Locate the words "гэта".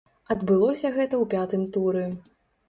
0.95-1.15